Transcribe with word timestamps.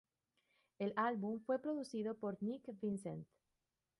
El 0.79 0.93
álbum 0.95 1.41
fue 1.45 1.61
producido 1.61 2.15
por 2.15 2.41
Nick 2.41 2.63
Vincent. 2.81 3.27